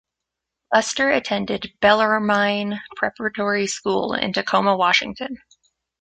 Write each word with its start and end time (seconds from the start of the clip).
Lester 0.73 1.11
attended 1.11 1.73
Bellarmine 1.79 2.81
Preparatory 2.95 3.67
School 3.67 4.15
in 4.15 4.33
Tacoma, 4.33 4.75
Washington. 4.75 5.37